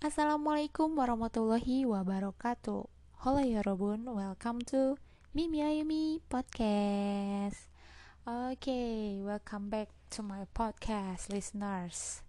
[0.00, 2.88] Assalamualaikum warahmatullahi wabarakatuh.
[3.20, 4.96] Halo ya Robun, welcome to
[5.36, 7.68] Mimi Ayumi Podcast.
[8.24, 12.24] Oke, okay, welcome back to my podcast listeners.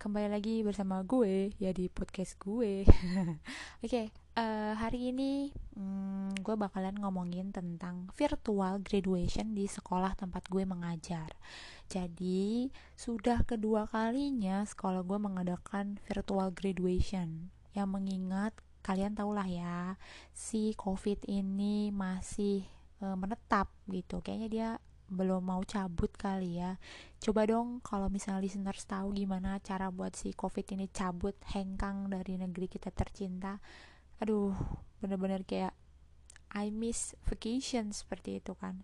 [0.00, 2.88] Kembali lagi bersama gue ya di podcast gue.
[2.88, 3.36] Oke,
[3.84, 4.06] okay,
[4.36, 11.30] eh, hari ini um, gue bakalan ngomongin tentang virtual graduation di sekolah tempat gue mengajar.
[11.90, 19.98] Jadi, sudah kedua kalinya sekolah gue mengadakan virtual graduation yang mengingat kalian tahulah ya,
[20.30, 22.64] si COVID ini masih
[23.02, 24.22] e, menetap gitu.
[24.22, 24.68] Kayaknya dia
[25.10, 26.78] belum mau cabut kali ya.
[27.18, 32.38] Coba dong kalau misalnya listeners tahu gimana cara buat si COVID ini cabut hengkang dari
[32.38, 33.58] negeri kita tercinta.
[34.20, 34.52] Aduh,
[35.00, 35.72] bener-bener kayak
[36.52, 38.82] I miss vacation seperti itu kan.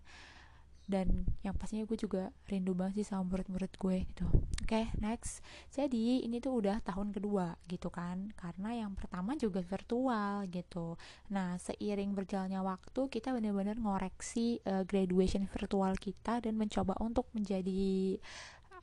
[0.87, 4.23] Dan yang pastinya gue juga rindu banget sih sama murid-murid gue gitu.
[4.63, 5.43] Oke okay, next.
[5.67, 8.31] Jadi ini tuh udah tahun kedua gitu kan.
[8.39, 10.95] Karena yang pertama juga virtual gitu.
[11.27, 18.15] Nah seiring berjalannya waktu kita benar-benar ngoreksi uh, graduation virtual kita dan mencoba untuk menjadi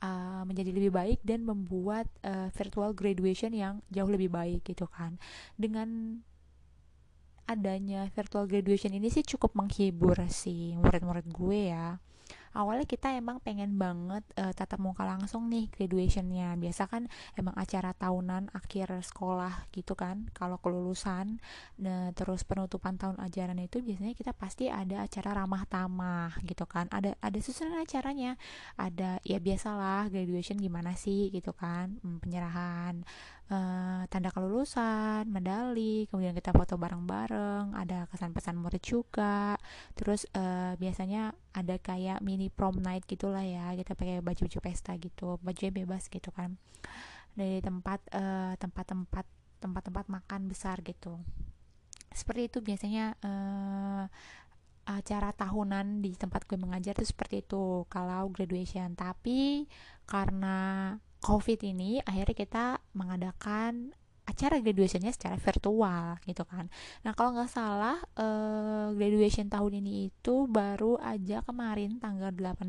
[0.05, 5.17] uh, menjadi lebih baik dan membuat uh, virtual graduation yang jauh lebih baik gitu kan.
[5.57, 6.21] Dengan
[7.45, 12.01] adanya virtual graduation ini sih cukup menghibur sih murid-murid gue ya
[12.55, 16.55] awalnya kita emang pengen banget uh, tatap muka langsung nih graduationnya.
[16.55, 21.43] Biasa kan emang acara tahunan akhir sekolah gitu kan kalau kelulusan.
[21.83, 26.87] Nah terus penutupan tahun ajaran itu biasanya kita pasti ada acara ramah tamah gitu kan.
[26.89, 28.39] Ada ada susunan acaranya.
[28.79, 33.03] Ada ya biasalah graduation gimana sih gitu kan hmm, penyerahan
[33.49, 39.57] uh, tanda kelulusan, medali, kemudian kita foto bareng-bareng, ada kesan pesan murid juga.
[39.97, 45.37] Terus uh, biasanya ada kayak mini prom night gitulah ya, kita pakai baju-baju pesta gitu,
[45.41, 46.57] bajunya bebas gitu kan.
[47.35, 49.25] Dari tempat uh, tempat-tempat
[49.59, 51.19] tempat-tempat makan besar gitu.
[52.13, 54.05] Seperti itu biasanya uh,
[54.85, 59.65] acara tahunan di tempat gue mengajar itu seperti itu kalau graduation tapi
[60.05, 60.93] karena
[61.25, 66.65] covid ini akhirnya kita mengadakan acara graduationnya secara virtual gitu kan.
[67.05, 72.65] Nah kalau nggak salah uh, graduation tahun ini itu baru aja kemarin tanggal 18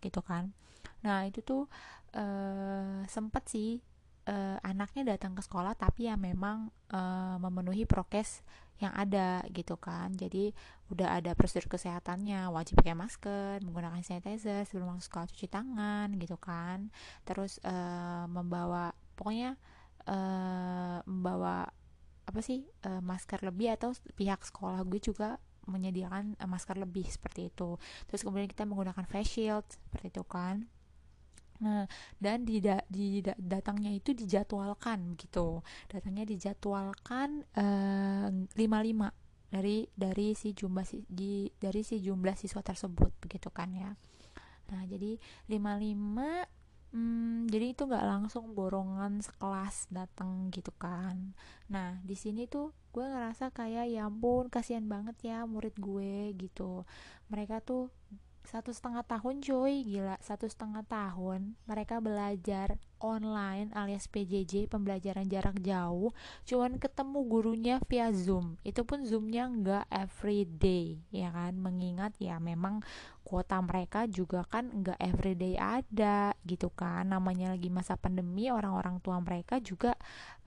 [0.00, 0.56] gitu kan.
[1.04, 1.68] Nah itu tuh
[2.16, 3.78] uh, sempet sih
[4.26, 8.40] uh, anaknya datang ke sekolah tapi ya memang uh, memenuhi prokes
[8.80, 10.12] yang ada gitu kan.
[10.16, 10.52] Jadi
[10.92, 16.36] udah ada prosedur kesehatannya wajib pakai masker menggunakan sanitizer sebelum masuk sekolah cuci tangan gitu
[16.40, 16.88] kan.
[17.28, 19.56] Terus uh, membawa pokoknya
[20.06, 21.66] uh, membawa
[22.26, 27.50] apa sih uh, masker lebih atau pihak sekolah gue juga menyediakan uh, masker lebih seperti
[27.54, 27.78] itu
[28.10, 30.66] terus kemudian kita menggunakan face shield seperti itu kan
[31.56, 31.88] Nah,
[32.20, 35.64] dan di, da, di da, datangnya itu dijadwalkan gitu.
[35.88, 37.48] Datangnya dijadwalkan
[38.56, 39.08] lima
[39.48, 43.96] dari dari si jumlah si di, dari si jumlah siswa tersebut begitu kan ya.
[44.68, 45.16] Nah, jadi
[45.48, 46.65] 55
[46.96, 51.36] hmm, jadi itu nggak langsung borongan sekelas datang gitu kan.
[51.68, 56.88] Nah, di sini tuh gue ngerasa kayak ya ampun kasihan banget ya murid gue gitu.
[57.28, 57.92] Mereka tuh
[58.46, 65.60] satu setengah tahun cuy gila satu setengah tahun mereka belajar online alias PJJ pembelajaran jarak
[65.60, 66.12] jauh
[66.48, 68.56] cuman ketemu gurunya via zoom.
[68.64, 71.56] Itu pun zoomnya nggak everyday ya kan?
[71.58, 72.80] Mengingat ya memang
[73.26, 77.08] kuota mereka juga kan nggak everyday ada gitu kan?
[77.10, 79.98] Namanya lagi masa pandemi orang-orang tua mereka juga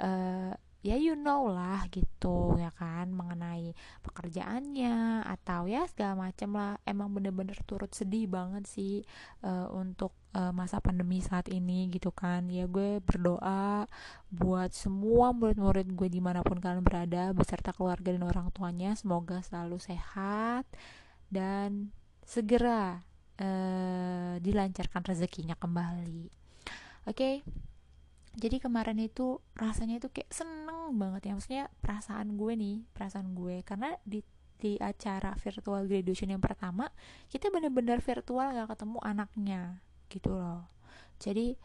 [0.01, 6.73] uh, ya you know lah gitu ya kan mengenai pekerjaannya atau ya segala macam lah.
[6.88, 9.03] Emang bener-bener turut sedih banget sih
[9.44, 12.47] uh, untuk uh, masa pandemi saat ini gitu kan.
[12.47, 13.91] Ya gue berdoa
[14.31, 19.44] buat semua murid-murid gue di mana pun kalian berada beserta keluarga dan orang tuanya semoga
[19.44, 20.63] selalu sehat
[21.28, 21.91] dan
[22.23, 23.03] segera
[23.41, 26.31] uh, dilancarkan rezekinya kembali.
[27.09, 27.44] Oke?
[27.44, 27.69] okay?
[28.38, 31.34] Jadi kemarin itu rasanya itu kayak seneng banget ya.
[31.34, 33.66] Maksudnya perasaan gue nih perasaan gue.
[33.66, 34.22] Karena di
[34.59, 36.91] di acara virtual graduation yang pertama
[37.31, 39.61] kita bener-bener virtual gak ketemu anaknya
[40.11, 40.67] gitu loh.
[41.17, 41.55] Jadi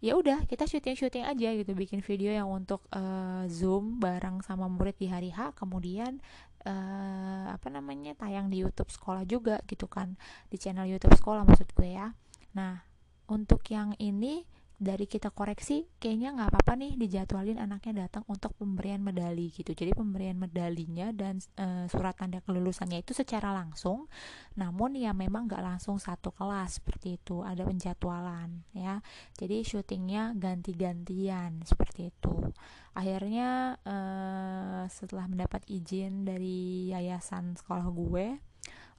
[0.00, 1.72] ya udah kita syuting syuting aja gitu.
[1.76, 5.52] Bikin video yang untuk uh, zoom bareng sama murid di hari H.
[5.54, 6.18] Kemudian
[6.64, 10.16] uh, apa namanya tayang di YouTube sekolah juga gitu kan.
[10.48, 12.16] Di channel YouTube sekolah maksud gue ya.
[12.56, 12.82] Nah
[13.30, 14.42] untuk yang ini
[14.80, 19.76] dari kita koreksi kayaknya nggak apa-apa nih dijadwalin anaknya datang untuk pemberian medali gitu.
[19.76, 24.08] Jadi pemberian medalinya dan e, surat tanda kelulusannya itu secara langsung
[24.56, 27.44] namun ya memang nggak langsung satu kelas seperti itu.
[27.44, 29.04] Ada penjadwalan ya.
[29.36, 32.48] Jadi syutingnya ganti-gantian seperti itu.
[32.96, 38.49] Akhirnya uh, setelah mendapat izin dari yayasan sekolah gue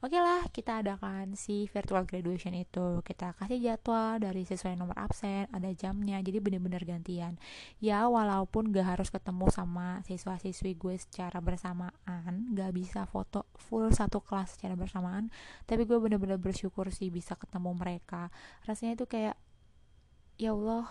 [0.02, 3.06] oke okay lah kita adakan si virtual graduation itu.
[3.06, 7.38] Kita kasih jadwal dari sesuai nomor absen ada jamnya jadi bener-bener gantian.
[7.78, 14.26] Ya walaupun gak harus ketemu sama siswa-siswi gue secara bersamaan gak bisa foto full satu
[14.26, 15.30] kelas secara bersamaan
[15.70, 18.34] tapi gue bener-bener bersyukur sih bisa ketemu mereka.
[18.66, 19.38] Rasanya itu kayak
[20.42, 20.90] ya Allah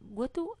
[0.00, 0.56] gue tuh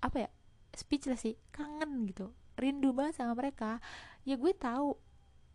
[0.00, 0.30] apa ya
[0.72, 3.78] speechless sih kangen gitu rindu banget sama mereka.
[4.26, 4.98] Ya gue tahu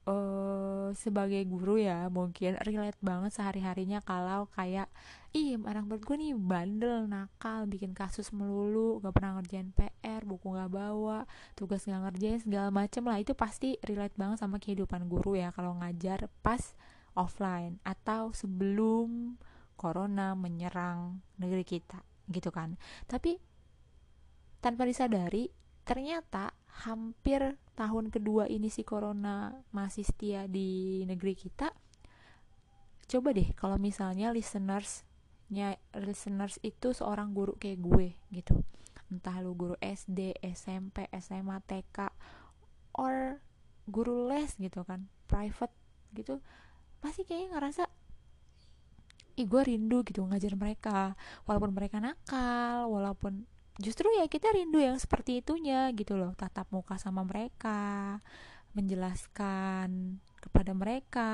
[0.08, 4.92] uh, sebagai guru ya mungkin relate banget sehari harinya kalau kayak
[5.34, 10.54] ih anak buat gue nih bandel nakal bikin kasus melulu gak pernah ngerjain PR buku
[10.54, 11.26] gak bawa
[11.58, 13.18] tugas gak ngerjain segala macem lah.
[13.18, 16.78] Itu pasti relate banget sama kehidupan guru ya kalau ngajar pas
[17.18, 19.38] offline atau sebelum
[19.74, 22.78] corona menyerang negeri kita gitu kan.
[23.10, 23.42] Tapi
[24.62, 25.50] tanpa disadari
[25.84, 26.56] ternyata
[26.88, 31.74] hampir tahun kedua ini si corona masih setia di negeri kita
[33.10, 38.64] coba deh kalau misalnya listenersnya listeners itu seorang guru kayak gue gitu.
[39.14, 42.10] Entah lu guru SD, SMP, SMA, TK
[42.98, 43.38] or
[43.86, 45.74] guru les gitu kan private
[46.16, 46.40] gitu
[47.04, 47.84] pasti kayaknya ngerasa
[49.34, 51.14] ih gue rindu gitu ngajar mereka.
[51.46, 53.46] Walaupun mereka nakal walaupun
[53.82, 56.34] justru ya kita rindu yang seperti itunya gitu loh.
[56.38, 58.20] Tatap muka sama mereka
[58.74, 61.30] menjelaskan kepada mereka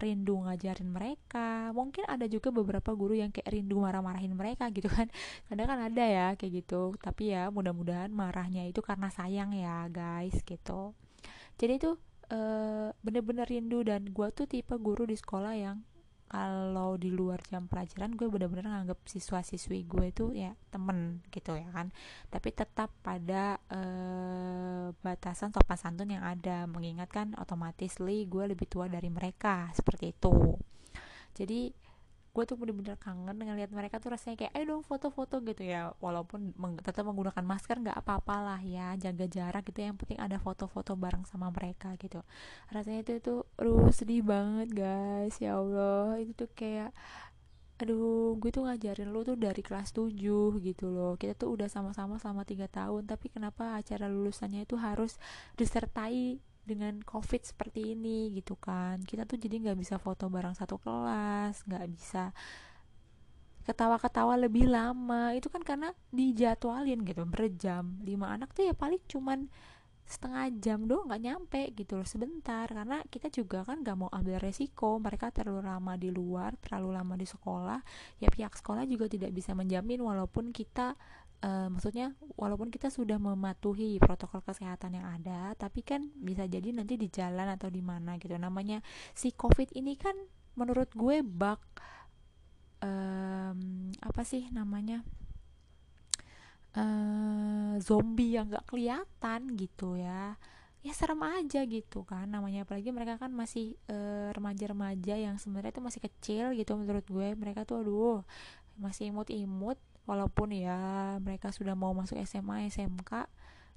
[0.00, 1.70] rindu ngajarin mereka.
[1.76, 5.06] Mungkin ada juga beberapa guru yang kayak rindu marah-marahin mereka gitu kan.
[5.48, 6.96] Kadang kan ada ya kayak gitu.
[6.98, 10.96] Tapi ya mudah-mudahan marahnya itu karena sayang ya guys gitu.
[11.60, 11.92] Jadi itu
[12.30, 15.82] bener bener-bener rindu dan gue tuh tipe guru di sekolah yang
[16.30, 21.66] kalau di luar jam pelajaran gue bener-bener nganggap siswa-siswi gue itu ya temen gitu ya
[21.74, 21.90] kan.
[22.30, 29.10] Tapi tetap pada uh, batasan sopan santun yang ada mengingatkan otomatis gue lebih tua dari
[29.10, 30.54] mereka seperti itu.
[31.34, 31.89] Jadi
[32.30, 35.90] gue tuh bener-bener kangen dengan lihat mereka tuh rasanya kayak ayo dong foto-foto gitu ya.
[35.98, 40.94] Walaupun meng tetap menggunakan masker nggak apa-apalah ya jaga jarak gitu yang penting ada foto-foto
[40.94, 42.22] bareng sama mereka gitu.
[42.70, 45.34] Rasanya itu tuh aduh sedih banget guys.
[45.42, 46.94] Ya Allah itu tuh kayak
[47.80, 50.14] aduh gue tuh ngajarin lu tuh dari kelas 7
[50.62, 51.18] gitu loh.
[51.18, 55.18] Kita tuh udah sama-sama selama tiga tahun tapi kenapa acara lulusannya itu harus
[55.58, 56.38] disertai
[56.70, 59.02] dengan covid seperti ini gitu kan.
[59.02, 62.30] Kita tuh jadi nggak bisa foto bareng satu kelas nggak bisa
[63.66, 65.34] ketawa-ketawa lebih lama.
[65.34, 67.98] Itu kan karena dijadwalin gitu berjam.
[68.06, 69.50] Lima anak tuh ya paling cuman
[70.10, 72.70] setengah jam doang nggak nyampe gitu loh sebentar.
[72.70, 77.14] Karena kita juga kan nggak mau ambil resiko mereka terlalu lama di luar terlalu lama
[77.18, 77.80] di sekolah.
[78.22, 80.94] Ya pihak sekolah juga tidak bisa menjamin walaupun kita
[81.44, 86.96] uh, maksudnya walaupun kita sudah mematuhi protokol kesehatan yang ada tapi kan bisa jadi nanti
[87.00, 88.36] di jalan atau di mana gitu.
[88.36, 88.84] Namanya
[89.16, 90.14] si covid ini kan
[90.58, 91.60] menurut gue bug
[92.84, 93.60] um,
[94.00, 95.00] apa sih namanya
[96.76, 100.36] uh, zombie yang gak kelihatan gitu ya.
[100.80, 102.64] Ya serem aja gitu kan namanya.
[102.64, 103.76] Apalagi mereka kan masih
[104.32, 107.36] remaja-remaja uh, yang sebenarnya itu masih kecil gitu menurut gue.
[107.36, 108.20] Mereka tuh aduh
[108.80, 109.76] masih imut-imut
[110.10, 113.30] walaupun ya mereka sudah mau masuk SMA SMK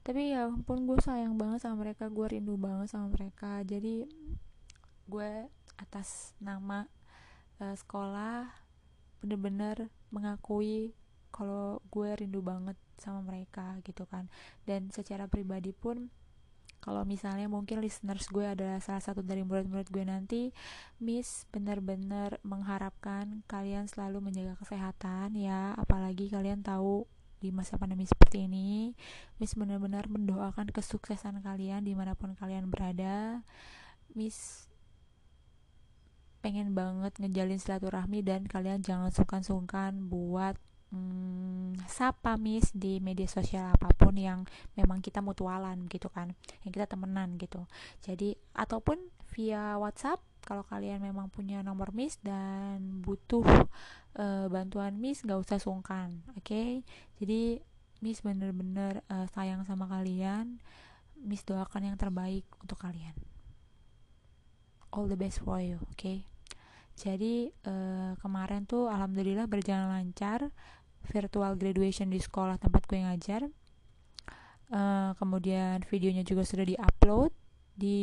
[0.03, 3.63] tapi ya ampun gue sayang banget sama mereka gue rindu banget sama mereka.
[3.63, 4.03] Jadi
[5.07, 5.31] gue
[5.79, 6.83] atas nama
[7.63, 8.51] uh, sekolah
[9.23, 10.91] bener-bener mengakui
[11.31, 14.27] kalau gue rindu banget sama mereka gitu kan.
[14.67, 16.11] Dan secara pribadi pun
[16.83, 20.41] kalau misalnya mungkin listeners gue adalah salah satu dari murid-murid gue nanti
[20.99, 25.71] Miss benar-benar mengharapkan kalian selalu menjaga kesehatan ya.
[25.79, 27.07] Apalagi kalian tahu
[27.39, 28.95] di masa pandemi seperti ini
[29.39, 33.39] Miss benar-benar mendoakan kesuksesan kalian di mana pun kalian berada.
[34.11, 34.67] Miss
[36.43, 40.59] pengen banget ngejalin silaturahmi dan kalian jangan sungkan-sungkan buat
[40.93, 44.45] hmm, sapa miss di media sosial apa pun yang
[44.77, 46.31] memang kita mutualan gitu kan
[46.63, 47.65] yang kita temenan gitu
[48.05, 49.01] jadi ataupun
[49.33, 53.43] via WhatsApp kalau kalian memang punya nomor miss dan butuh
[54.19, 56.85] uh, bantuan miss gak usah sungkan oke okay?
[57.17, 57.63] jadi
[58.03, 60.59] miss bener-bener uh, sayang sama kalian
[61.17, 63.15] miss doakan yang terbaik untuk kalian
[64.93, 66.27] all the best for you oke okay?
[66.93, 70.53] jadi uh, kemarin tuh alhamdulillah berjalan lancar
[71.07, 73.41] virtual graduation di sekolah tempat gue ngajar.
[74.73, 77.29] Uh, kemudian videonya juga sudah diupload
[77.73, 77.97] di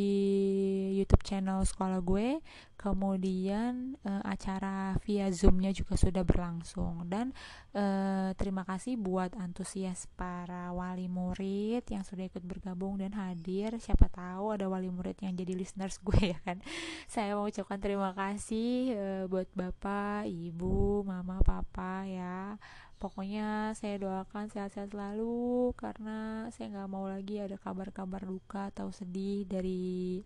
[0.99, 2.43] YouTube channel sekolah gue.
[2.81, 7.07] Kemudian uh, acara via zoomnya juga sudah berlangsung.
[7.07, 7.31] Dan
[7.77, 13.79] uh, terima kasih buat antusias para wali murid yang sudah ikut bergabung dan hadir.
[13.79, 16.59] Siapa tahu ada wali murid yang jadi listeners gue ya kan?
[17.07, 22.59] Saya mau ucapkan terima kasih uh, buat bapak ibu mama papa ya
[23.01, 29.49] pokoknya saya doakan sehat-sehat selalu karena saya nggak mau lagi ada kabar-kabar duka atau sedih
[29.49, 30.21] dari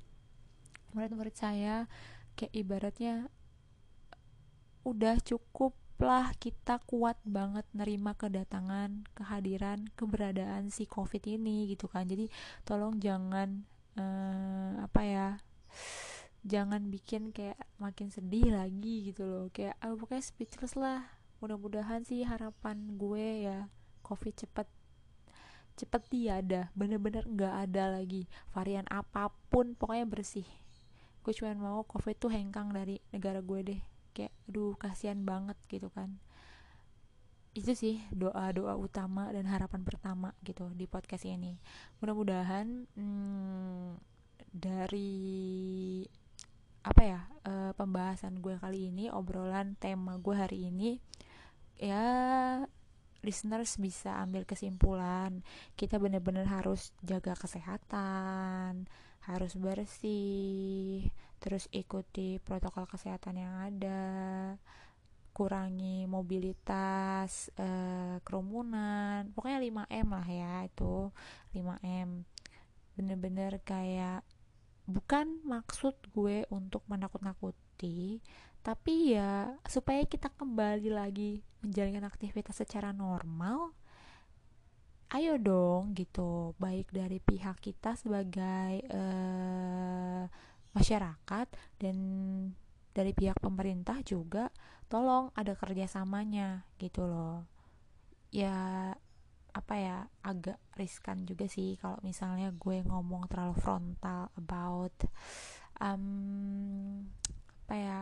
[0.91, 1.87] murid-murid saya.
[2.35, 3.15] Kayak ibaratnya
[4.83, 12.11] udah cukup lah kita kuat banget nerima kedatangan kehadiran keberadaan si covid ini gitu kan.
[12.11, 12.27] Jadi
[12.67, 13.63] tolong jangan
[13.95, 15.29] uh, apa ya
[16.43, 19.47] jangan bikin kayak makin sedih lagi gitu loh.
[19.55, 21.07] Kayak ah, pokoknya speechless lah
[21.45, 23.69] mudah-mudahan sih harapan gue ya
[24.01, 24.65] covid cepet
[25.77, 26.73] cepet tiada.
[26.73, 28.25] Bener-bener nggak ada lagi
[28.57, 30.49] varian apa pun pokoknya bersih.
[31.21, 33.81] Gue cuma mau covid tuh hengkang dari negara gue deh.
[34.17, 36.17] Kayak aduh kasihan banget gitu kan.
[37.53, 41.61] Itu sih doa doa utama dan harapan pertama gitu di podcast ini.
[42.01, 44.01] Mudah-mudahan hmm,
[44.49, 45.13] dari
[46.85, 51.01] apa ya uh, pembahasan gue kali ini obrolan tema gue hari ini
[51.79, 52.07] ya
[53.25, 55.41] listeners bisa ambil kesimpulan
[55.75, 58.85] kita benar-benar harus jaga kesehatan
[59.25, 61.09] harus bersih
[61.41, 64.03] terus ikuti protokol kesehatan yang ada
[65.35, 71.11] kurangi mobilitas eh, kerumunan pokoknya 5M lah ya itu
[71.57, 72.23] 5M
[72.95, 74.23] bener-bener kayak
[74.87, 78.21] bukan maksud gue untuk menakut-nakuti
[78.65, 83.77] tapi ya supaya kita kembali lagi menjalankan aktivitas secara normal
[85.15, 90.27] ayo dong gitu baik dari pihak kita sebagai uh,
[90.75, 91.47] masyarakat
[91.79, 91.97] dan
[92.91, 94.51] dari pihak pemerintah juga
[94.91, 97.47] tolong ada kerjasamanya gitu loh.
[98.35, 98.91] Ya
[99.55, 104.95] apa ya agak riskan juga sih kalau misalnya gue ngomong terlalu frontal about
[105.79, 107.07] um,
[107.67, 108.01] apa ya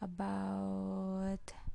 [0.00, 1.66] about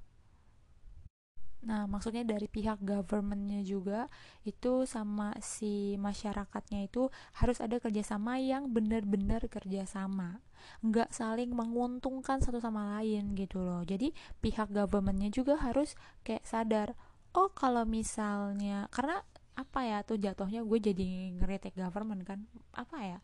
[1.62, 4.10] Nah, maksudnya dari pihak governmentnya juga
[4.42, 10.42] itu sama si masyarakatnya itu harus ada kerjasama yang benar-benar kerjasama,
[10.82, 13.86] nggak saling menguntungkan satu sama lain gitu loh.
[13.86, 14.10] Jadi
[14.42, 15.94] pihak governmentnya juga harus
[16.26, 16.98] kayak sadar,
[17.38, 19.22] oh kalau misalnya karena
[19.54, 21.06] apa ya tuh jatuhnya gue jadi
[21.38, 22.40] ngeritik government kan?
[22.74, 23.18] Apa ya?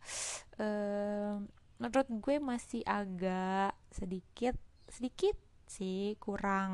[0.62, 1.50] Ehm,
[1.82, 4.54] menurut gue masih agak sedikit
[4.88, 5.36] sedikit
[5.68, 6.72] sih kurang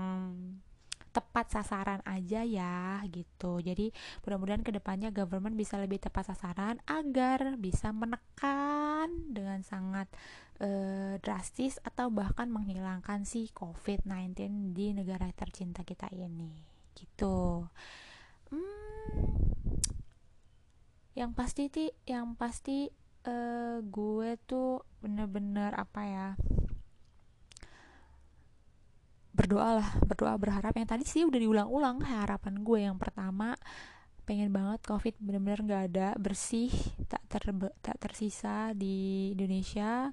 [1.14, 3.62] tepat sasaran aja ya gitu.
[3.62, 3.94] Jadi
[4.26, 10.11] mudah-mudahan ke depannya government bisa lebih tepat sasaran agar bisa menekan dengan sangat
[10.59, 16.50] uh, drastis atau bahkan menghilangkan si COVID-19 di negara tercinta kita ini
[16.99, 17.62] gitu.
[18.50, 19.30] Hmm,
[21.14, 22.90] yang pasti ti yang pasti
[23.30, 26.28] uh, gue tuh bener-bener apa ya
[29.34, 30.72] berdoa lah berdoa berharap.
[30.78, 33.58] Yang tadi sih udah diulang-ulang harapan gue yang pertama
[34.24, 36.72] pengen banget covid bener-bener nggak ada bersih
[37.12, 37.44] tak ter
[37.84, 40.08] tak tersisa di Indonesia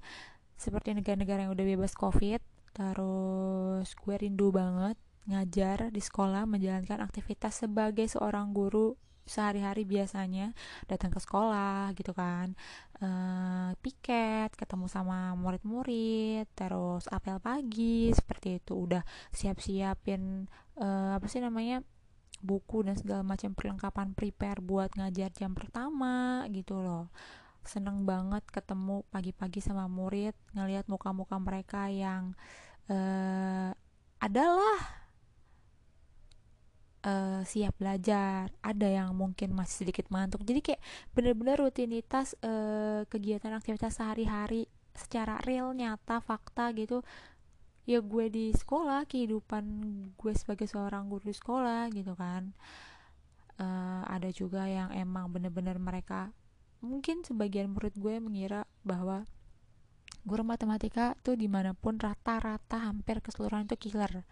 [0.59, 2.41] seperti negara-negara yang udah bebas covid.
[2.73, 4.97] Terus gue rindu banget
[5.29, 10.51] ngajar di sekolah menjalankan aktivitas sebagai seorang guru sehari-hari biasanya
[10.89, 12.57] datang ke sekolah gitu kan
[13.01, 18.77] uh, piket ketemu sama murid-murid terus apel pagi seperti itu.
[18.77, 20.45] Udah siap-siapin
[20.79, 21.81] uh, apa sih namanya
[22.41, 27.09] buku dan segala macam perlengkapan prepare buat ngajar jam pertama gitu loh.
[27.61, 32.33] Seneng banget ketemu pagi-pagi sama murid ngelihat muka-muka mereka yang
[32.89, 33.69] uh,
[34.21, 35.00] adalah
[37.05, 40.81] uh, siap belajar ada yang mungkin masih sedikit mantuk jadi kayak
[41.15, 47.03] bener-bener rutinitas uh, kegiatan aktivitas sehari-hari secara real nyata fakta gitu.
[47.89, 49.63] Ya gue di sekolah kehidupan
[50.13, 52.53] gue sebagai seorang guru di sekolah gitu kan.
[53.58, 56.34] Uh, ada juga yang emang bener-bener mereka
[56.81, 59.29] mungkin sebagian murid gue mengira bahwa
[60.25, 64.25] guru matematika tuh di mana pun rata-rata hampir keseluruhan itu killer.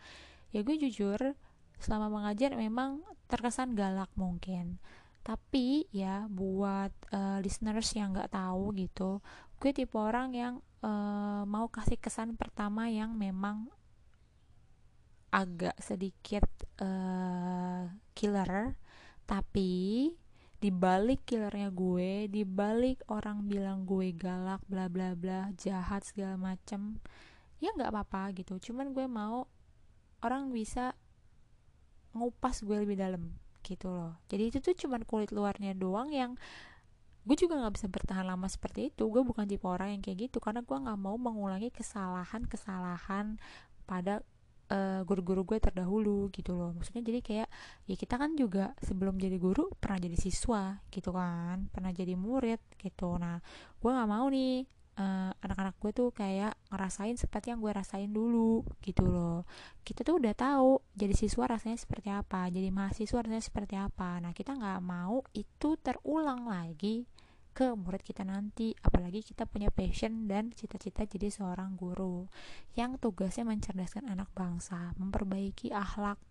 [0.50, 1.38] Ya gue jujur
[1.80, 4.80] selama mengajar memang terkesan galak mungkin.
[5.24, 9.20] Tapi ya buat uh, listeners yang nggak tahu gitu
[9.60, 13.68] gue tipe orang yang uh, mau kasih kesan pertama yang memang
[15.30, 16.48] agak sedikit
[16.80, 18.80] uh, killer.
[19.28, 20.10] Tapi
[20.60, 26.36] di balik killernya gue di balik orang bilang gue galak bla bla bla jahat segala
[26.36, 27.00] macem
[27.60, 28.72] ya nggak apa-apa gitu.
[28.72, 29.44] Cuman gue mau
[30.24, 30.96] orang bisa
[32.14, 34.18] ngupas gue lebih dalam gitu loh.
[34.32, 36.34] Jadi itu tuh cuman kulit luarnya doang yang
[37.28, 39.06] gue juga nggak bisa bertahan lama seperti itu.
[39.12, 43.38] Gue bukan tipe orang yang kayak gitu karena gue nggak mau mengulangi kesalahan kesalahan
[43.86, 44.26] pada
[44.74, 46.74] uh, guru-guru gue terdahulu gitu loh.
[46.74, 47.48] Maksudnya jadi kayak
[47.86, 51.70] ya kita kan juga sebelum jadi guru pernah jadi siswa gitu kan.
[51.70, 53.20] Pernah jadi murid gitu.
[53.22, 53.38] Nah
[53.78, 58.68] gue nggak mau nih uh, anak-anak gue tuh kayak ngerasain seperti yang gue rasain dulu
[58.84, 59.48] gitu loh.
[59.82, 64.20] Kita tuh udah tahu jadi siswa rasanya seperti apa jadi mahasiswa rasanya seperti apa.
[64.20, 67.08] Nah kita nggak mau itu terulang lagi
[67.50, 72.30] ke murid kita nanti apalagi kita punya passion dan cita-cita jadi seorang guru
[72.78, 76.22] yang tugasnya mencerdaskan anak bangsa memperbaiki akhlak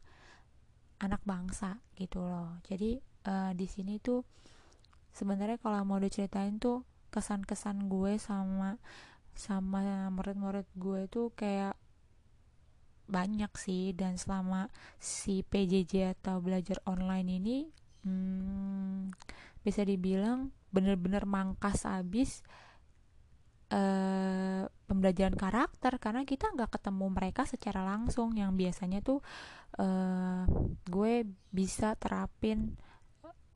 [1.02, 2.58] anak bangsa gitu loh.
[2.66, 2.98] Jadi
[3.28, 4.22] uh, di sini tuh
[5.12, 8.76] sebenarnya kalau mau diceritain tuh kesan-kesan gue sama
[9.38, 11.78] sama murid-murid gue tuh kayak
[13.08, 13.96] banyak sih.
[13.96, 14.68] Dan selama
[15.00, 17.58] si PJJ atau belajar online ini
[18.04, 19.14] hmm,
[19.64, 22.44] bisa dibilang bener-bener mangkas abis
[23.72, 25.96] uh, pembelajaran karakter.
[25.96, 28.36] Karena kita nggak ketemu mereka secara langsung.
[28.36, 29.24] Yang biasanya tuh
[29.80, 30.44] uh,
[30.86, 31.24] gue
[31.54, 32.76] bisa terapin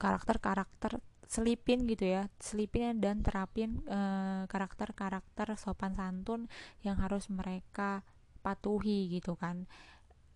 [0.00, 0.98] karakter-karakter
[1.32, 6.52] selipin gitu ya selipin dan terapin uh, karakter-karakter sopan santun
[6.84, 8.04] yang harus mereka
[8.44, 9.64] patuhi gitu kan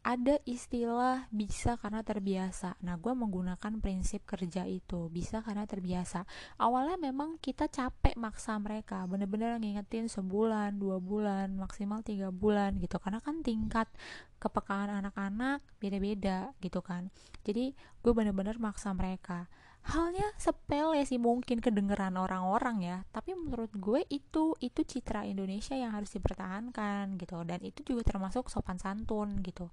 [0.07, 2.79] ada istilah bisa karena terbiasa.
[2.87, 6.23] Nah, gue menggunakan prinsip kerja itu bisa karena terbiasa.
[6.63, 13.03] Awalnya memang kita capek maksa mereka, bener-bener ngingetin sebulan, dua bulan, maksimal tiga bulan gitu.
[13.03, 13.91] Karena kan tingkat
[14.39, 17.11] kepekaan anak-anak beda-beda gitu kan.
[17.43, 19.51] Jadi gue bener-bener maksa mereka
[19.87, 22.99] halnya sepele sih mungkin kedengeran orang-orang ya.
[23.15, 27.39] Tapi menurut gue itu itu citra Indonesia yang harus dipertahankan gitu.
[27.47, 29.71] Dan itu juga termasuk sopan santun gitu.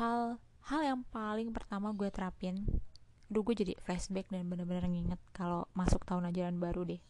[0.00, 0.40] Hal
[0.72, 2.64] hal yang paling pertama gue terapin
[3.32, 7.00] Duh gue jadi flashback dan bener-bener nginget kalau masuk tahun ajaran baru deh.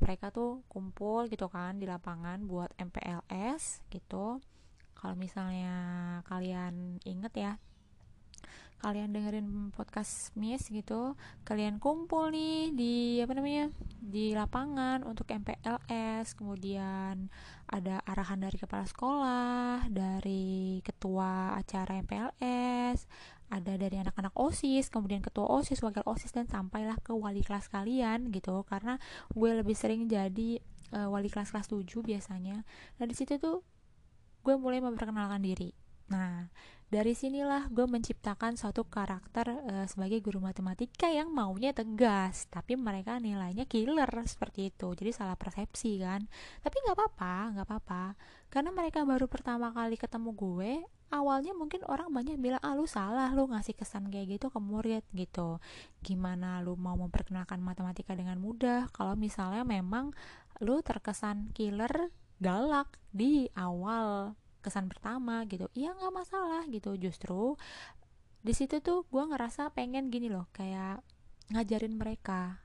[0.00, 4.40] Mereka tuh kumpul gitu kan di lapangan buat MPLS gitu.
[4.96, 5.76] Kalau misalnya
[6.24, 7.52] kalian inget ya
[8.78, 16.38] kalian dengerin podcast Miss gitu kalian kumpul nih di apa namanya di lapangan untuk MPLS
[16.38, 17.26] kemudian
[17.66, 23.04] ada arahan dari kepala sekolah dari ketua acara MPLS
[23.48, 28.28] ada dari anak-anak OSIS, kemudian ketua OSIS, wakil OSIS dan sampailah ke wali kelas kalian
[28.28, 29.00] gitu karena
[29.32, 30.60] gue lebih sering jadi
[30.92, 32.68] uh, wali kelas kelas 7 biasanya.
[33.00, 33.64] Nah, di situ tuh
[34.44, 35.72] gue mulai memperkenalkan diri.
[36.12, 36.48] Nah,
[36.88, 43.20] dari sinilah gue menciptakan suatu karakter uh, sebagai guru matematika yang maunya tegas tapi mereka
[43.20, 44.88] nilainya killer seperti itu.
[44.96, 46.24] Jadi salah persepsi kan.
[46.64, 48.04] Tapi nggak apa-apa nggak apa-apa.
[48.48, 50.72] Karena mereka baru pertama kali ketemu gue
[51.12, 55.04] awalnya mungkin orang banyak bilang ah lu salah lu ngasih kesan kayak gitu ke murid
[55.12, 55.60] gitu.
[56.00, 58.88] Gimana lu mau memperkenalkan matematika dengan mudah?
[58.96, 60.16] Kalau misalnya memang
[60.64, 62.08] lu terkesan killer
[62.40, 64.32] galak di awal
[64.68, 66.92] kesan pertama gitu iya nggak masalah gitu.
[67.00, 67.56] Justru
[68.44, 71.00] di situ tuh gue ngerasa pengen gini loh kayak
[71.48, 72.60] ngajarin mereka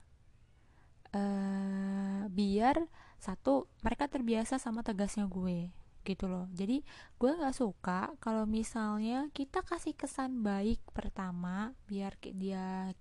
[1.16, 2.84] uh, biar
[3.18, 5.72] satu mereka terbiasa sama tegasnya gue
[6.04, 6.52] gitu loh.
[6.52, 6.84] Jadi
[7.16, 12.92] gue nggak suka kalau misalnya kita kasih kesan baik pertama biar dia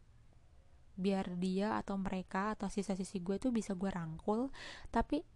[0.95, 4.55] biar dia atau mereka atau sisa-sisi gue tuh bisa gue rangkul.
[4.95, 5.27] Tapi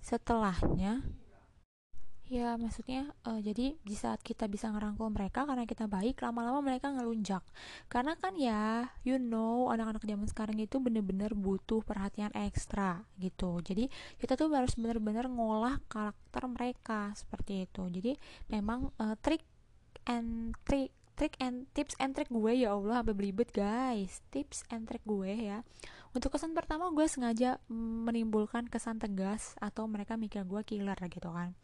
[0.00, 1.04] setelahnya
[2.32, 6.88] Ya, maksudnya uh, jadi di saat kita bisa ngerangkul mereka karena kita baik, lama-lama mereka
[6.88, 7.44] ngelunjak.
[7.92, 13.60] Karena kan ya, you know, anak-anak zaman sekarang itu bener-bener butuh perhatian ekstra gitu.
[13.60, 17.84] Jadi kita tuh harus bener-bener ngolah karakter mereka seperti itu.
[17.92, 18.16] Jadi
[18.48, 19.44] memang uh, trik
[20.08, 24.88] and trick trik and tips and trick gue ya Allah sampai belibet guys tips and
[24.88, 25.60] trick gue ya
[26.12, 31.56] untuk kesan pertama gue sengaja menimbulkan kesan tegas atau mereka mikir gue killer gitu kan.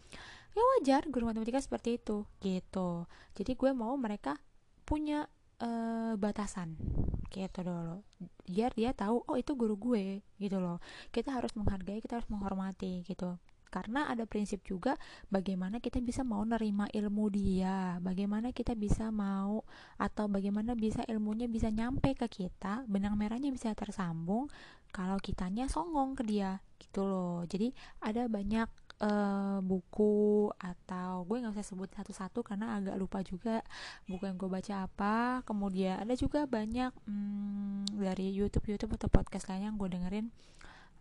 [0.57, 3.05] Ya wajar guru matematika seperti itu gitu.
[3.37, 4.41] Jadi gue mau mereka
[4.89, 5.29] punya
[5.61, 6.81] uh, batasan
[7.29, 8.01] gitu dulu.
[8.49, 10.81] Biar dia tahu oh itu guru gue gitu loh.
[11.13, 13.37] Kita harus menghargai kita harus menghormati gitu
[13.69, 14.97] karena ada prinsip juga
[15.33, 19.63] bagaimana kita bisa mau nerima ilmu dia bagaimana kita bisa mau
[20.01, 24.49] atau bagaimana bisa ilmunya bisa nyampe ke kita benang merahnya bisa tersambung
[24.89, 27.45] kalau kitanya songong ke dia gitu loh.
[27.45, 28.69] Jadi ada banyak
[29.05, 33.61] uh, buku atau gue nggak usah sebut satu-satu karena agak lupa juga
[34.09, 35.45] buku yang gue baca apa.
[35.45, 40.27] Kemudian ada juga banyak hmm, dari YouTube YouTube atau podcast lainnya yang gue dengerin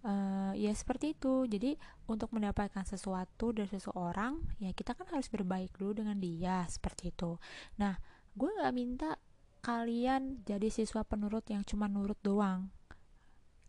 [0.03, 1.47] uh, ya seperti itu.
[1.49, 1.77] Jadi
[2.09, 7.39] untuk mendapatkan sesuatu dari seseorang ya kita kan harus berbaik dulu dengan dia seperti itu.
[7.81, 7.97] Nah
[8.37, 9.17] gue nggak minta
[9.65, 12.69] kalian jadi siswa penurut yang cuma nurut doang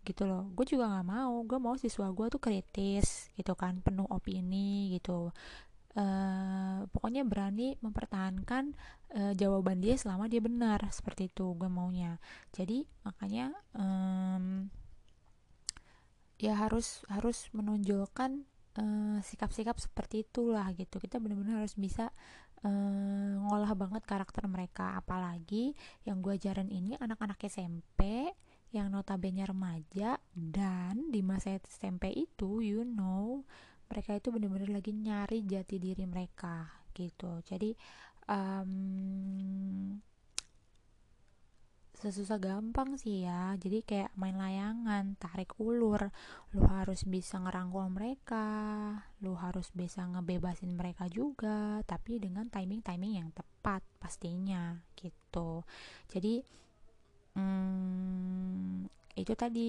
[0.07, 0.49] gitu loh.
[0.57, 1.35] Gue juga nggak mau.
[1.45, 5.33] Gue mau siswa gue tuh kritis gitu kan penuh opini gitu.
[5.99, 8.71] Uh, pokoknya berani mempertahankan
[9.19, 12.23] uh, jawaban dia selama dia benar seperti itu gue maunya.
[12.55, 14.28] Jadi makanya um,
[16.39, 18.47] ya harus harus menonjolkan
[18.79, 21.03] eh, sikap-sikap uh, seperti itulah gitu.
[21.03, 22.15] Kita benar-benar harus bisa
[22.63, 24.99] uh, ngolah banget karakter mereka.
[24.99, 25.75] Apalagi
[26.07, 28.31] yang gue ajarin ini anak-anak SMP
[28.71, 33.41] yang notabene remaja dan di masa SMP itu you know
[33.89, 37.41] mereka itu benar-benar lagi nyari jati diri mereka gitu.
[37.41, 37.73] Jadi
[38.29, 39.97] um,
[41.99, 43.59] sesusah gampang sih ya.
[43.59, 46.15] Jadi kayak main layangan tarik ulur.
[46.55, 48.47] Lu harus bisa ngerangkul mereka.
[49.19, 55.67] Lu harus bisa ngebebasin mereka juga tapi dengan timing-timing yang tepat pastinya gitu.
[56.07, 56.41] Jadi
[57.35, 58.87] hmm,
[59.19, 59.69] itu tadi.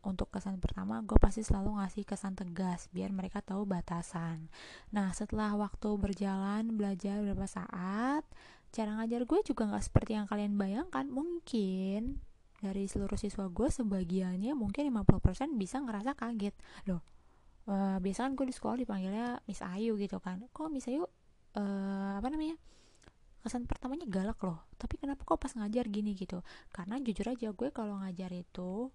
[0.00, 4.48] Untuk kesan pertama gue pasti selalu ngasih kesan tegas biar mereka tahu batasan.
[4.96, 8.24] Nah setelah waktu berjalan belajar beberapa saat
[8.70, 11.06] cara ngajar gue juga nggak seperti yang kalian bayangkan.
[11.10, 12.22] Mungkin
[12.60, 16.54] dari seluruh siswa gue sebagiannya mungkin 50% bisa ngerasa kaget.
[16.86, 17.02] Loh
[17.70, 20.42] uh, biasa kan gue di sekolah dipanggilnya Miss Ayu gitu kan.
[20.50, 22.58] Kok Miss Ayu uh, apa namanya
[23.40, 24.66] kesan pertamanya galak loh.
[24.76, 26.42] Tapi kenapa kok pas ngajar gini gitu?
[26.74, 28.92] Karena jujur aja gue kalau ngajar itu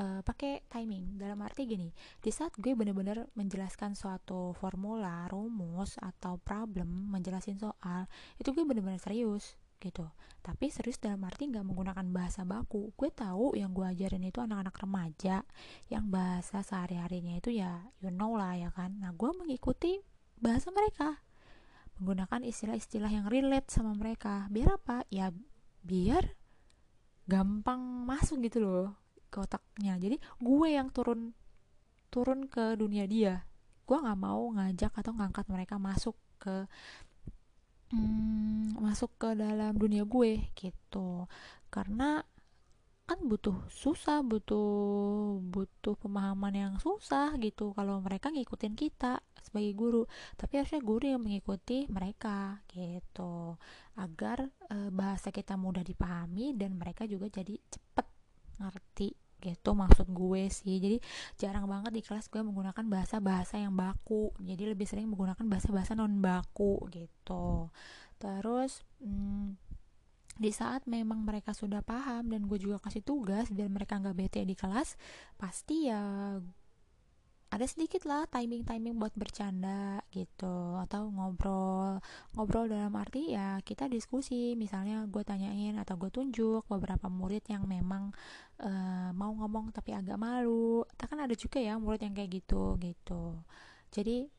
[0.00, 1.20] uh, pakai timing.
[1.20, 1.92] Dalam arti gini
[2.24, 8.08] di saat gue bener-bener menjelaskan suatu formula rumus atau problem menjelasin soal
[8.40, 10.08] itu gue bener-bener serius gitu.
[10.40, 12.96] Tapi serius dalam arti nggak menggunakan bahasa baku.
[12.96, 15.44] Gue tahu yang gue ajarin itu anak-anak remaja
[15.92, 18.96] yang bahasa sehari-harinya itu ya you know lah ya kan.
[18.96, 20.00] Nah gue mengikuti
[20.40, 21.20] bahasa mereka
[22.00, 24.48] menggunakan istilah-istilah yang relate sama mereka.
[24.48, 25.04] Biar apa?
[25.12, 25.28] Ya
[25.84, 26.40] biar
[27.28, 28.99] gampang masuk gitu loh
[29.30, 29.96] ke otaknya.
[29.96, 31.32] Jadi gue yang turun
[32.10, 33.46] turun ke dunia dia.
[33.86, 36.66] Gue nggak mau ngajak atau ngangkat mereka masuk ke
[37.94, 41.30] hmm, masuk ke dalam dunia gue gitu.
[41.70, 42.22] Karena
[43.10, 47.74] kan butuh susah butuh butuh pemahaman yang susah gitu.
[47.74, 50.02] Kalau mereka ngikutin kita sebagai guru
[50.38, 53.58] tapi harusnya guru yang mengikuti mereka gitu.
[53.98, 58.06] Agar e, bahasa kita mudah dipahami dan mereka juga jadi cepet
[58.60, 60.76] ngerti gitu maksud gue sih.
[60.78, 60.98] Jadi
[61.40, 64.30] jarang banget di kelas gue menggunakan bahasa-bahasa yang baku.
[64.38, 67.72] Jadi lebih sering menggunakan bahasa-bahasa non baku gitu.
[68.20, 69.56] Terus hmm,
[70.40, 74.40] di saat memang mereka sudah paham dan gue juga kasih tugas biar mereka nggak bete
[74.40, 74.96] di kelas
[75.36, 76.36] pasti ya
[77.50, 81.98] ada sedikit lah timing-timing buat bercanda gitu atau ngobrol.
[82.38, 84.54] Ngobrol dalam arti ya kita diskusi.
[84.54, 88.14] Misalnya gue tanyain atau gue tunjuk beberapa murid yang memang
[88.62, 90.86] uh, mau ngomong tapi agak malu.
[90.94, 93.42] Tak kan ada juga ya murid yang kayak gitu gitu.
[93.90, 94.30] Jadi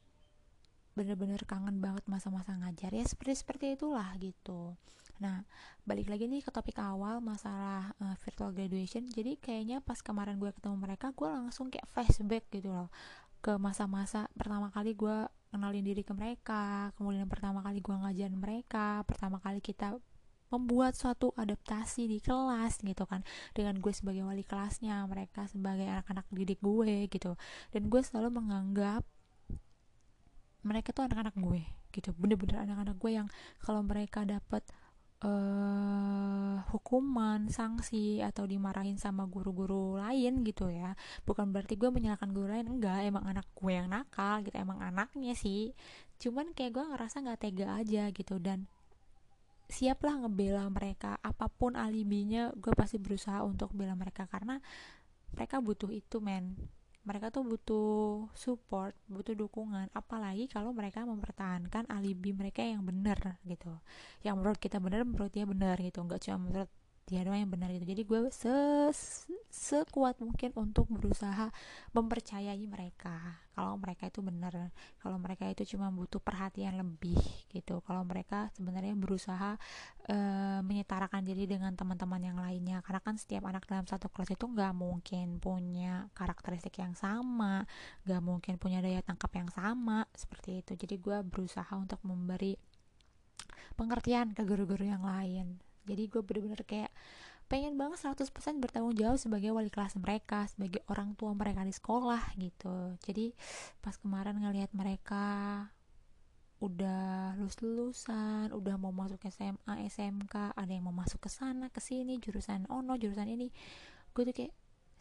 [0.97, 2.91] bener-bener kangen banget masa-masa ngajar.
[2.91, 4.75] Ya seperti seperti itulah gitu.
[5.21, 5.45] Nah,
[5.85, 9.05] balik lagi nih ke topik awal masalah uh, virtual graduation.
[9.05, 12.89] Jadi kayaknya pas kemarin gue ketemu mereka, gue langsung kayak flashback gitu loh
[13.41, 19.01] ke masa-masa pertama kali gue kenalin diri ke mereka, kemudian pertama kali gue ngajarin mereka,
[19.03, 19.97] pertama kali kita
[20.53, 23.25] membuat suatu adaptasi di kelas gitu kan.
[23.51, 27.35] Dengan gue sebagai wali kelasnya mereka sebagai anak-anak didik gue gitu.
[27.73, 29.03] Dan gue selalu menganggap
[30.61, 33.27] mereka tuh anak-anak gue gitu bener-bener anak-anak gue yang
[33.59, 34.63] kalau mereka dapat
[35.25, 40.97] uh, hukuman, sanksi atau dimarahin sama guru-guru lain gitu ya.
[41.23, 45.33] Bukan berarti gue menyalahkan guru lain, enggak, emang anak gue yang nakal gitu, emang anaknya
[45.37, 45.73] sih.
[46.21, 48.69] Cuman kayak gue ngerasa nggak tega aja gitu dan
[49.71, 54.59] siaplah ngebela mereka apa pun alibinya gue pasti berusaha untuk bela mereka karena
[55.31, 56.59] mereka butuh itu men
[57.01, 63.73] mereka tuh butuh support, butuh dukungan, apalagi kalau mereka mempertahankan alibi mereka yang benar gitu.
[64.21, 66.69] Yang menurut kita benar, menurut dia benar gitu, nggak cuma menurut
[67.11, 67.83] dia doang yang benar gitu.
[67.83, 68.55] Jadi gue se
[69.51, 71.51] sekuat mungkin untuk berusaha
[71.91, 73.43] mempercayai mereka.
[73.51, 74.71] Kalau mereka itu benar
[75.03, 77.19] kalau mereka itu cuma butuh perhatian lebih
[77.51, 77.83] gitu.
[77.83, 79.59] Kalau mereka sebenarnya berusaha
[80.07, 80.15] e,
[80.63, 82.79] menyetarakan diri dengan teman-teman yang lainnya.
[82.79, 87.67] Karena kan setiap anak dalam satu kelas itu nggak mungkin punya karakteristik yang sama
[88.07, 90.79] nggak mungkin punya daya tangkap yang sama seperti itu.
[90.79, 92.55] Jadi gue berusaha untuk memberi
[93.75, 95.59] pengertian ke guru-guru yang lain
[95.91, 96.91] jadi gue bener-bener kayak
[97.51, 98.31] pengen banget 100%
[98.63, 102.95] bertanggung jawab sebagai wali kelas mereka sebagai orang tua mereka di sekolah gitu.
[103.03, 103.35] Jadi
[103.83, 105.67] pas kemarin ngelihat mereka
[106.63, 111.81] udah lulus lulusan udah mau masuk SMA SMK ada yang mau masuk ke sana ke
[111.81, 113.49] sini jurusan ono jurusan ini
[114.13, 114.53] gue tuh kayak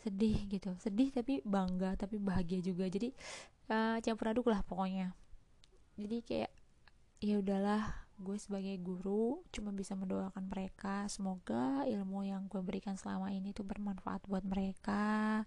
[0.02, 0.74] sedih gitu.
[0.82, 2.90] Sedih tapi bangga tapi bahagia juga.
[2.90, 3.14] Jadi
[3.70, 5.14] uh, campur aduk lah pokoknya.
[6.00, 6.50] Jadi kayak
[7.20, 11.08] ya udahlah gue sebagai guru cuma bisa mendoakan mereka.
[11.08, 15.42] Semoga ilmu yang gue berikan selama ini tuh bermanfaat buat mereka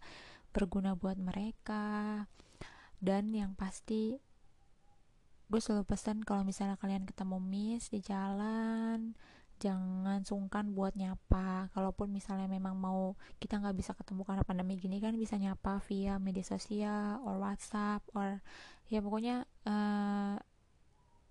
[0.53, 2.25] berguna buat mereka.
[3.03, 4.15] Dan yang pasti
[5.51, 9.13] gue selalu pesan kalau misalnya kalian ketemu miss di jalan
[9.61, 11.71] jangan sungkan buat nyapa.
[11.71, 16.19] Kalaupun misalnya memang mau kita nggak bisa ketemu karena pandemi gini kan bisa nyapa via
[16.19, 18.43] media sosial or WhatsApp or
[18.87, 20.35] ya pokoknya uh,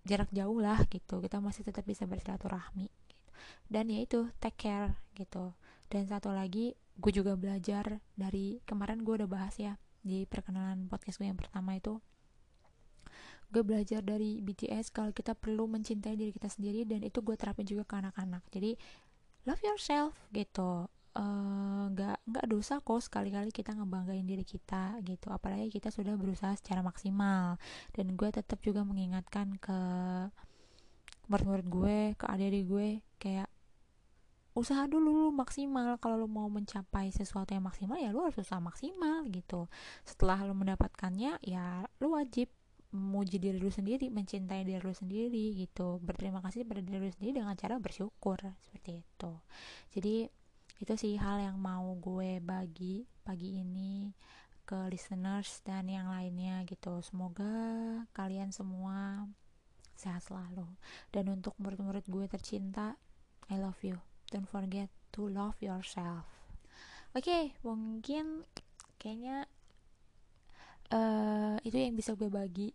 [0.03, 1.23] jarak jauh lah gitu.
[1.23, 3.27] Kita masih tetap bisa bersilaturahmi gitu.
[3.71, 5.55] dan ya itu take care gitu.
[5.88, 11.19] Dan satu lagi gue juga belajar dari kemarin gue udah bahas ya di perkenalan podcast
[11.21, 11.99] gue yang pertama itu.
[13.53, 17.69] Gue belajar dari BTS kalau kita perlu mencintai diri kita sendiri dan itu gue terapin
[17.69, 18.41] juga ke anak-anak.
[18.49, 18.81] Jadi
[19.45, 25.29] love yourself gitu nggak uh, nggak dosa kok sekali-kali kita ngebanggain diri kita gitu.
[25.29, 27.61] Apalagi kita sudah berusaha secara maksimal.
[27.92, 29.79] Dan gue tetap juga mengingatkan ke
[31.29, 32.88] murid-murid gue ke adik-adik gue
[33.20, 33.48] kayak
[34.53, 36.01] usaha dulu lu maksimal.
[36.01, 39.68] Kalau lu mau mencapai sesuatu yang maksimal ya lu harus usaha maksimal gitu.
[40.09, 42.48] Setelah lu mendapatkannya ya lu wajib
[42.92, 46.01] memuji diri lu sendiri mencintai diri lu sendiri gitu.
[46.05, 49.33] Berterima kasih pada diri lu sendiri dengan cara bersyukur seperti itu.
[49.92, 50.29] Jadi
[50.83, 54.11] itu sih hal yang mau gue bagi pagi ini
[54.66, 56.99] ke listeners dan yang lainnya gitu.
[57.07, 57.47] Semoga
[58.11, 59.31] kalian semua
[59.95, 60.66] sehat selalu.
[61.14, 62.99] Dan untuk murid-murid gue tercinta
[63.47, 64.03] I love you.
[64.35, 66.27] Don't forget to love yourself.
[67.14, 68.42] Oke okay, mungkin
[68.99, 69.47] kayaknya
[70.90, 72.75] uh, itu yang bisa gue bagi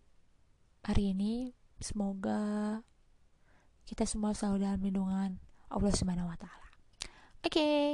[0.88, 1.52] hari ini.
[1.84, 2.80] Semoga
[3.84, 5.32] kita semua selalu dalam lindungan
[5.68, 6.67] Allah Subhanahu wa taala
[7.46, 7.86] Oke, okay.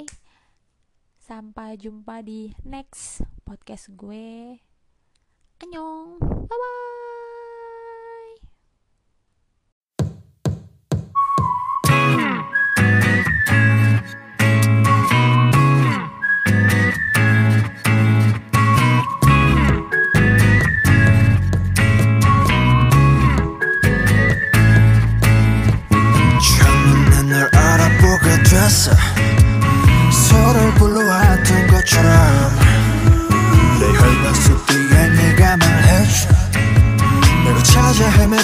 [1.19, 4.55] sampai jumpa di next podcast gue.
[5.59, 6.93] Annyeong, bye bye.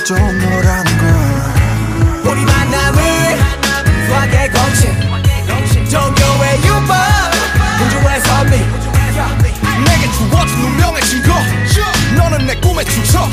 [0.09, 2.31] 좀 너라는 걸.
[2.31, 2.99] 우리 만남을
[4.07, 4.89] 수학의 공식
[5.87, 6.95] 종교의 유법
[7.85, 8.51] 우주의 선미
[9.85, 11.29] 내게 주어진 운명의 증거.
[12.17, 13.29] 너는 내 꿈의 주석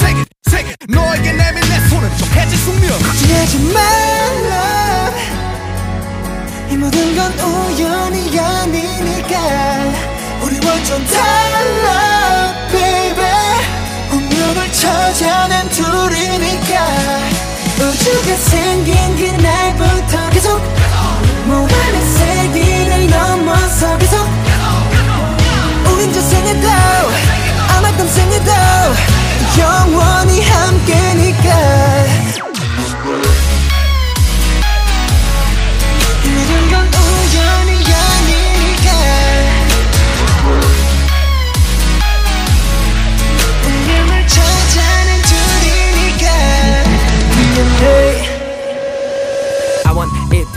[0.00, 2.98] 세계 세계 너에게 내민 내 손은 정해진 숙명.
[2.98, 5.10] 걱정하지 말라
[6.70, 7.77] 이 모든 건 우연
[10.98, 13.24] 완전 달라 baby.
[14.10, 16.86] 운명을 찾아낸 둘이니까.
[17.76, 20.60] 우주가 생긴 그날부터 계속
[21.46, 24.26] 무한의 세기를 넘어서 계속
[25.92, 26.68] 우린 저생에도
[27.76, 28.50] 아마 땀생에도
[29.60, 31.07] 영원히 함께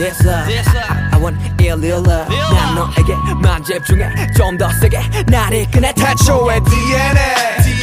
[0.01, 4.97] This love, I, I want ill love 난 너에게만 집중해 좀 더 세게.
[5.27, 7.13] 나를 꺼내 태초의 DNA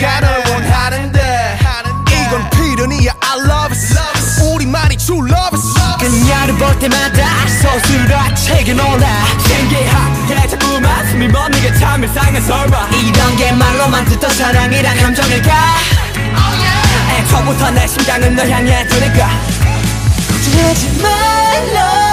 [0.00, 1.58] 네가 널 원하는데.
[2.10, 3.12] 이건 필연이야.
[3.20, 9.06] I love it 우리만이 true love it 그녀를 볼 때마다 서술아 책에 놀라
[9.46, 15.52] 신기하게 자꾸만 숨이 멎는 게참 일상의 설마 이런 게 말로만 듣던 사랑이란 감정일까?
[17.20, 19.28] 애초부터 내 심장은 널 향해 두니까.
[20.28, 22.07] 걱정하지 말라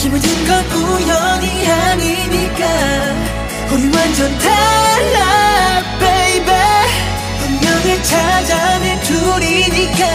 [0.00, 2.64] 힘을 든건 우연이 아니니까.
[3.70, 6.56] 우리 완전 달라 baby.
[7.44, 10.06] 운명을 찾아낸 둘이니까.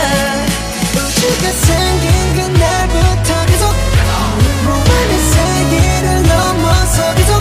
[0.91, 3.75] 우주가 생긴 그날부터 계속.
[4.63, 7.39] 몸안의 세계를 넘어서 계속.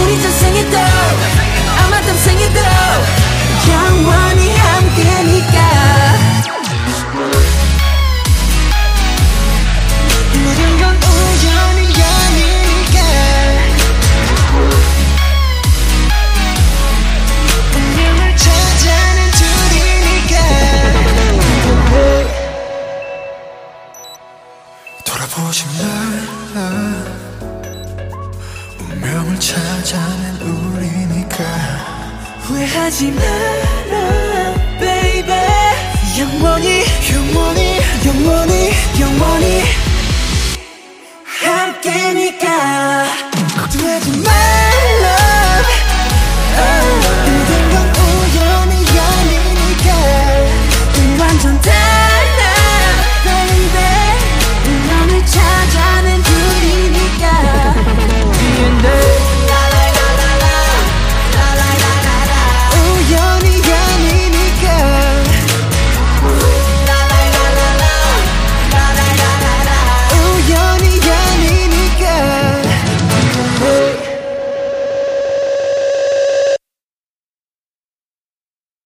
[0.00, 0.78] 우리 전생에도
[1.82, 2.60] 아마 땀생에도
[3.68, 5.58] 영원히 함께니까
[25.38, 25.86] 거짓말
[28.80, 31.44] 운명을 찾아낸 우리니까.
[32.40, 35.30] 후회하지 마라 baby.
[36.18, 39.62] 영원히 영원히 영원히 영원히
[41.24, 43.06] 함께니까.
[43.56, 44.77] 걱정하지 마.